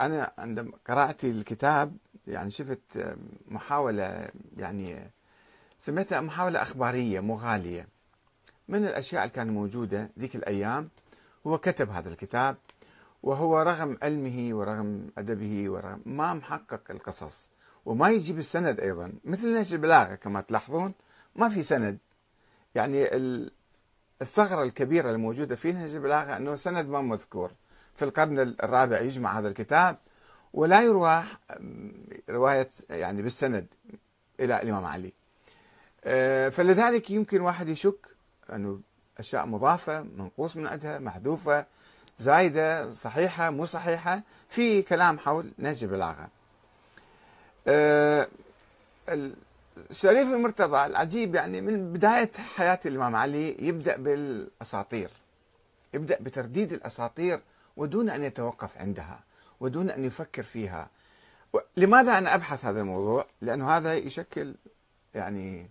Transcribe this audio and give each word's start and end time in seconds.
أنا 0.00 0.32
عندما 0.38 0.72
قرأت 0.86 1.24
الكتاب 1.24 1.96
يعني 2.26 2.50
شفت 2.50 3.16
محاولة 3.48 4.28
يعني 4.56 5.10
سميتها 5.78 6.20
محاولة 6.20 6.62
أخبارية 6.62 7.20
مغالية 7.20 7.88
من 8.68 8.84
الأشياء 8.86 9.22
اللي 9.22 9.34
كانت 9.34 9.50
موجودة 9.50 10.10
ذيك 10.18 10.36
الأيام 10.36 10.88
هو 11.46 11.58
كتب 11.58 11.90
هذا 11.90 12.08
الكتاب 12.08 12.56
وهو 13.22 13.62
رغم 13.62 13.98
علمه 14.02 14.56
ورغم 14.56 15.10
أدبه 15.18 15.70
ورغم 15.70 16.02
ما 16.06 16.34
محقق 16.34 16.90
القصص 16.90 17.50
وما 17.86 18.08
يجيب 18.08 18.38
السند 18.38 18.80
أيضا. 18.80 19.12
مثل 19.24 19.54
نهج 19.54 19.72
البلاغة 19.74 20.14
كما 20.14 20.40
تلاحظون 20.40 20.92
ما 21.36 21.48
في 21.48 21.62
سند. 21.62 21.98
يعني 22.74 23.08
الثغرة 24.22 24.62
الكبيرة 24.62 25.10
الموجودة 25.10 25.56
في 25.56 25.72
نهج 25.72 25.94
البلاغة 25.94 26.36
أنه 26.36 26.56
سند 26.56 26.86
ما 26.86 27.00
مذكور. 27.00 27.52
في 27.96 28.04
القرن 28.04 28.38
الرابع 28.38 29.00
يجمع 29.00 29.38
هذا 29.38 29.48
الكتاب 29.48 29.96
ولا 30.54 30.82
يروى 30.82 31.22
رواية 32.30 32.68
يعني 32.90 33.22
بالسند 33.22 33.66
إلى 34.40 34.62
الإمام 34.62 34.84
علي. 34.84 35.12
آه، 36.04 36.48
فلذلك 36.48 37.10
يمكن 37.10 37.40
واحد 37.40 37.68
يشك 37.68 38.06
أنه 38.52 38.80
أشياء 39.18 39.46
مضافة 39.46 40.02
منقوص 40.02 40.56
من 40.56 40.66
عندها 40.66 40.98
محذوفة 40.98 41.66
زايدة 42.18 42.94
صحيحة 42.94 43.50
مو 43.50 43.66
صحيحة 43.66 44.22
في 44.48 44.82
كلام 44.82 45.18
حول 45.18 45.52
نهج 45.58 45.84
البلاغة. 45.84 46.28
آه، 47.68 48.28
الشريف 49.90 50.28
المرتضى 50.28 50.86
العجيب 50.86 51.34
يعني 51.34 51.60
من 51.60 51.92
بداية 51.92 52.30
حياة 52.56 52.80
الإمام 52.86 53.16
علي 53.16 53.56
يبدأ 53.58 53.96
بالأساطير 53.96 55.10
يبدأ 55.94 56.18
بترديد 56.20 56.72
الأساطير 56.72 57.40
ودون 57.80 58.10
أن 58.10 58.24
يتوقف 58.24 58.78
عندها 58.78 59.20
ودون 59.60 59.90
أن 59.90 60.04
يفكر 60.04 60.42
فيها. 60.42 60.90
لماذا 61.76 62.18
أنا 62.18 62.34
أبحث 62.34 62.64
هذا 62.64 62.80
الموضوع؟ 62.80 63.26
لأنه 63.40 63.70
هذا 63.70 63.94
يشكل 63.94 64.54
يعني 65.14 65.70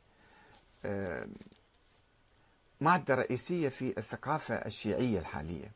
مادة 2.81 3.15
رئيسية 3.15 3.69
في 3.69 3.97
الثقافة 3.97 4.55
الشيعية 4.55 5.19
الحالية. 5.19 5.71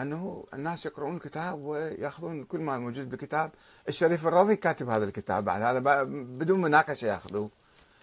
أنه 0.00 0.44
الناس 0.54 0.86
يقرؤون 0.86 1.16
الكتاب 1.16 1.58
ويأخذون 1.58 2.44
كل 2.44 2.60
ما 2.60 2.78
موجود 2.78 3.10
بالكتاب. 3.10 3.50
الشريف 3.88 4.26
الرضي 4.26 4.56
كاتب 4.56 4.88
هذا 4.88 5.04
الكتاب 5.04 5.44
بعد 5.44 5.62
هذا 5.62 6.02
بدون 6.04 6.60
مناقشة 6.60 7.06
يأخذوه. 7.06 7.50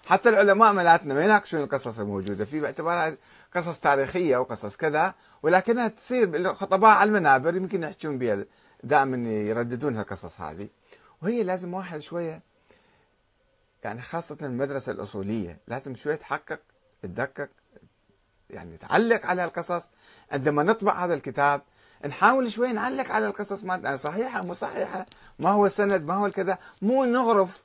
حتى 0.05 0.29
العلماء 0.29 0.73
ملاتنا 0.73 1.13
ما 1.13 1.23
يناقشون 1.23 1.59
القصص 1.59 1.99
الموجودة. 1.99 2.45
في 2.45 2.59
باعتبارها 2.59 3.17
قصص 3.55 3.79
تاريخية 3.79 4.37
وقصص 4.37 4.75
كذا 4.75 5.13
ولكنها 5.43 5.87
تصير 5.87 6.53
خطباء 6.53 6.97
على 6.97 7.07
المنابر 7.07 7.55
يمكن 7.55 7.83
يحجون 7.83 8.17
بها 8.17 8.45
دائما 8.83 9.29
يرددون 9.29 9.99
القصص 9.99 10.41
هذه. 10.41 10.67
وهي 11.21 11.43
لازم 11.43 11.73
واحد 11.73 11.99
شوية 11.99 12.41
يعني 13.83 14.01
خاصة 14.01 14.37
المدرسة 14.41 14.91
الأصولية 14.91 15.57
لازم 15.67 15.95
شوية 15.95 16.15
تحقق 16.15 16.59
تدقق 17.01 17.49
يعني 18.49 18.77
تعلق 18.77 19.25
على 19.25 19.43
القصص. 19.43 19.83
عندما 20.31 20.63
نطبع 20.63 21.05
هذا 21.05 21.13
الكتاب 21.13 21.61
نحاول 22.07 22.51
شوي 22.51 22.73
نعلق 22.73 23.11
على 23.11 23.27
القصص 23.27 23.63
ما 23.63 23.95
صحيحة 23.95 24.41
مو 24.41 24.53
صحيحة 24.53 25.05
ما 25.39 25.49
هو 25.49 25.65
السند 25.65 26.05
ما 26.05 26.13
هو 26.13 26.25
الكذا 26.25 26.57
مو 26.81 27.05
نغرف 27.05 27.63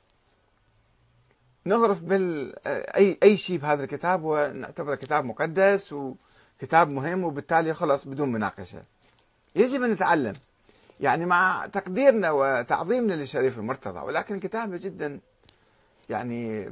نغرف 1.65 2.01
بال 2.01 2.55
أي 2.67 3.17
أي 3.23 3.37
شيء 3.37 3.57
بهذا 3.57 3.83
الكتاب 3.83 4.23
ونعتبره 4.23 4.95
كتاب 4.95 5.25
مقدس 5.25 5.93
وكتاب 5.93 6.89
مهم 6.89 7.23
وبالتالي 7.23 7.73
خلص 7.73 8.07
بدون 8.07 8.31
مناقشة. 8.31 8.81
يجب 9.55 9.83
أن 9.83 9.91
نتعلم 9.91 10.33
يعني 10.99 11.25
مع 11.25 11.65
تقديرنا 11.65 12.31
وتعظيمنا 12.31 13.13
للشريف 13.13 13.57
المرتضى 13.57 13.99
ولكن 13.99 14.39
كتابة 14.39 14.77
جدا 14.77 15.19
يعني 16.09 16.71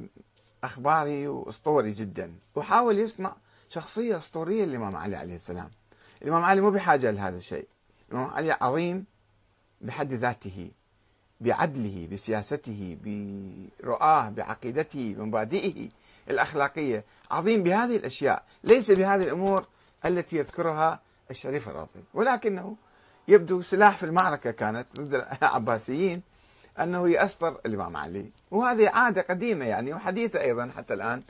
أخباري 0.63 1.27
وأسطوري 1.27 1.91
جدا 1.91 2.33
وحاول 2.55 2.99
يصنع 2.99 3.35
شخصية 3.69 4.17
أسطورية 4.17 4.65
للإمام 4.65 4.95
علي 4.95 5.15
عليه 5.15 5.35
السلام. 5.35 5.71
الإمام 6.21 6.43
علي 6.43 6.61
مو 6.61 6.71
بحاجة 6.71 7.11
لهذا 7.11 7.37
الشيء. 7.37 7.67
الإمام 8.09 8.27
علي 8.27 8.57
عظيم 8.61 9.05
بحد 9.81 10.13
ذاته 10.13 10.71
بعدله 11.41 12.07
بسياسته 12.11 12.97
برؤاه 13.03 14.29
بعقيدته 14.29 15.15
بمبادئه 15.17 15.89
الأخلاقية. 16.29 17.03
عظيم 17.31 17.63
بهذه 17.63 17.95
الأشياء. 17.95 18.43
ليس 18.63 18.91
بهذه 18.91 19.23
الأمور 19.23 19.65
التي 20.05 20.37
يذكرها 20.37 20.99
الشريف 21.31 21.69
الراضي. 21.69 22.03
ولكنه 22.13 22.75
يبدو 23.27 23.61
سلاح 23.61 23.97
في 23.97 24.05
المعركة 24.05 24.51
كانت 24.51 24.87
ضد 24.95 25.13
العباسيين 25.13 26.21
أنه 26.79 27.09
يأسطر 27.09 27.59
الإمام 27.65 27.97
علي. 27.97 28.31
وهذه 28.51 28.89
عادة 28.89 29.21
قديمة 29.21 29.65
يعني 29.65 29.93
وحديثة 29.93 30.41
أيضا 30.41 30.71
حتى 30.77 30.93
الآن. 30.93 31.23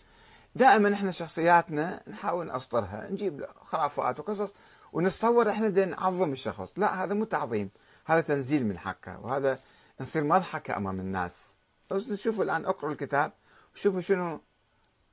دائما 0.55 0.93
إحنا 0.93 1.11
شخصياتنا 1.11 2.01
نحاول 2.07 2.47
نأسطرها 2.47 3.07
نجيب 3.11 3.45
خرافات 3.61 4.19
وقصص 4.19 4.53
ونتصور 4.93 5.49
إحنا 5.49 5.85
نعظم 5.85 6.31
الشخص. 6.31 6.73
لا 6.77 7.03
هذا 7.03 7.13
مو 7.13 7.23
تعظيم 7.23 7.69
هذا 8.05 8.21
تنزيل 8.21 8.65
من 8.65 8.77
حقه. 8.77 9.19
وهذا 9.21 9.59
نصير 10.01 10.23
مضحكة 10.23 10.77
أمام 10.77 10.99
الناس. 10.99 11.55
بس 11.91 12.07
نشوفوا 12.07 12.43
الآن 12.43 12.65
اقرأوا 12.65 12.91
الكتاب 12.91 13.31
وشوفوا 13.75 14.01
شنو 14.01 14.41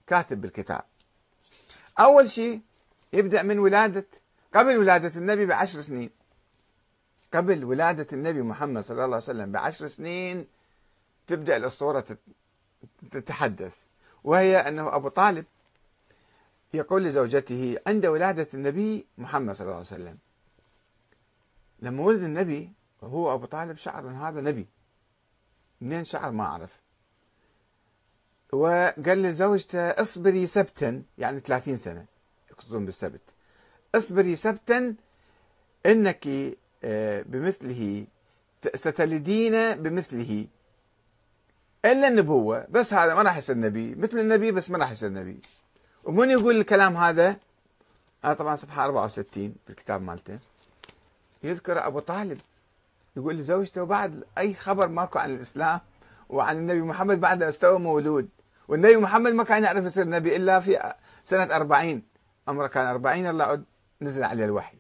كاتب 0.06 0.40
بالكتاب. 0.40 0.84
أول 2.00 2.28
شيء 2.28 2.60
يبدأ 3.12 3.42
من 3.42 3.58
ولادة 3.58 4.06
قبل 4.54 4.78
ولادة 4.78 5.20
النبي 5.20 5.46
بعشر 5.46 5.80
سنين. 5.80 6.10
قبل 7.34 7.64
ولادة 7.64 8.06
النبي 8.12 8.42
محمد 8.42 8.84
صلى 8.84 8.94
الله 8.94 9.04
عليه 9.04 9.16
وسلم 9.16 9.52
بعشر 9.52 9.86
سنين 9.86 10.46
تبدأ 11.26 11.56
الأسطورة 11.56 12.18
تتحدث. 13.10 13.74
وهي 14.24 14.56
أنه 14.56 14.96
أبو 14.96 15.08
طالب 15.08 15.44
يقول 16.74 17.04
لزوجته 17.04 17.78
عند 17.86 18.06
ولادة 18.06 18.48
النبي 18.54 19.06
محمد 19.18 19.54
صلى 19.54 19.64
الله 19.64 19.76
عليه 19.76 19.86
وسلم 19.86 20.18
لما 21.80 22.02
ولد 22.02 22.22
النبي 22.22 22.72
هو 23.02 23.34
أبو 23.34 23.46
طالب 23.46 23.76
شعر 23.76 24.08
أن 24.08 24.16
هذا 24.16 24.40
نبي. 24.40 24.66
منين 25.80 26.04
شعر 26.04 26.30
ما 26.30 26.44
أعرف. 26.44 26.80
وقال 28.52 29.22
لزوجته 29.22 29.80
اصبري 29.80 30.46
سبتا 30.46 31.02
يعني 31.18 31.40
30 31.40 31.76
سنة 31.76 32.04
يقصدون 32.50 32.84
بالسبت. 32.84 33.20
اصبري 33.94 34.36
سبتا 34.36 34.94
إنك 35.86 36.26
آه، 36.84 37.22
بمثله 37.22 38.06
ستلدين 38.74 39.74
بمثله. 39.74 40.46
إلا 41.84 42.08
النبوة 42.08 42.66
بس 42.70 42.94
هذا 42.94 43.14
ما 43.14 43.22
راح 43.22 43.36
يصير 43.36 43.58
نبي. 43.58 43.94
مثل 43.94 44.18
النبي 44.18 44.52
بس 44.52 44.70
ما 44.70 44.78
راح 44.78 44.90
يصير 44.90 45.12
نبي. 45.12 45.40
ومن 46.04 46.30
يقول 46.30 46.56
الكلام 46.56 46.96
هذا؟ 46.96 47.36
هذا 48.24 48.34
طبعا 48.34 48.56
صفحة 48.56 48.84
64 48.84 49.54
بالكتاب 49.66 50.02
مالته. 50.02 50.38
يذكر 51.42 51.86
أبو 51.86 52.00
طالب. 52.00 52.40
يقول 53.16 53.36
لزوجته 53.36 53.82
وبعد 53.82 54.24
أي 54.38 54.54
خبر 54.54 54.88
ماكو 54.88 55.18
عن 55.18 55.34
الإسلام 55.34 55.80
وعن 56.28 56.56
النبي 56.56 56.80
محمد 56.80 57.20
بعد 57.20 57.42
استوى 57.42 57.78
مولود. 57.78 58.28
والنبي 58.68 58.96
محمد 58.96 59.32
ما 59.32 59.44
كان 59.44 59.64
يعرف 59.64 59.84
يصير 59.84 60.08
نبي 60.08 60.36
إلا 60.36 60.60
في 60.60 60.92
سنة 61.24 61.56
40 61.56 62.02
عمره 62.48 62.66
كان 62.66 62.86
40 62.86 63.26
الله 63.26 63.62
نزل 64.02 64.24
عليه 64.24 64.44
الوحي. 64.44 64.78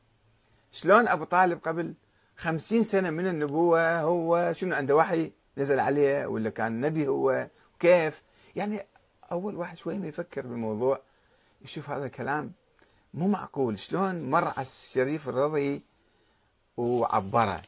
شلون 0.72 1.08
أبو 1.08 1.24
طالب 1.24 1.58
قبل 1.62 1.94
خمسين 2.36 2.82
سنة 2.82 3.10
من 3.10 3.26
النبوة 3.26 4.00
هو 4.00 4.52
شنو 4.52 4.74
عنده 4.74 4.96
وحي 4.96 5.32
نزل 5.58 5.80
عليه 5.80 6.26
ولا 6.26 6.50
كان 6.50 6.80
نبي 6.80 7.08
هو؟ 7.08 7.48
كيف؟ 7.80 8.22
يعني 8.56 8.86
أول 9.32 9.56
واحد 9.56 9.76
شوي 9.76 9.98
ما 9.98 10.06
يفكر 10.06 10.46
بالموضوع. 10.46 11.00
يشوف 11.62 11.90
هذا 11.90 12.06
الكلام 12.06 12.52
مو 13.14 13.28
معقول. 13.28 13.78
شلون 13.78 14.30
مر 14.30 14.44
على 14.44 14.66
الشريف 14.66 15.28
الرضي 15.28 15.82
وعبره؟ 16.76 17.62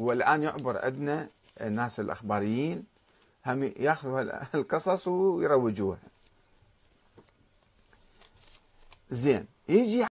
والآن 0.00 0.42
يعبر 0.42 0.84
عندنا 0.84 1.28
الناس 1.60 2.00
الأخباريين 2.00 2.84
هم 3.46 3.62
يأخذوا 3.62 4.54
القصص 4.54 5.08
ويروجوها. 5.08 5.98
زين 9.10 9.46
يجي 9.68 9.98